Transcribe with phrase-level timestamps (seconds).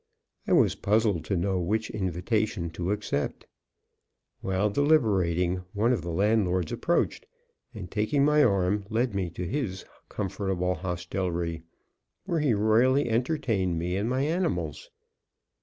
[0.47, 3.45] I was puzzled to know which invitation to accept.
[4.39, 7.27] While deliberating, one of the landlords approached,
[7.75, 11.61] and taking my arm, led me to his comfortable hostelry,
[12.25, 14.89] where he royally entertained me and my animals.